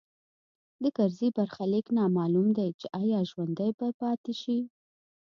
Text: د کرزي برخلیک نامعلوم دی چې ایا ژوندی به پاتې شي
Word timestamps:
د 0.81 0.83
کرزي 0.97 1.27
برخلیک 1.37 1.85
نامعلوم 1.97 2.47
دی 2.57 2.69
چې 2.79 2.87
ایا 2.99 3.19
ژوندی 3.29 3.69
به 3.79 3.87
پاتې 3.99 4.33
شي 4.41 4.59